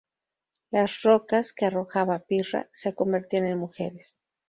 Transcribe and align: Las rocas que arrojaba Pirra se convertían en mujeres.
Las 0.71 1.03
rocas 1.03 1.53
que 1.53 1.65
arrojaba 1.67 2.17
Pirra 2.17 2.67
se 2.71 2.95
convertían 2.95 3.45
en 3.45 3.59
mujeres. 3.59 4.17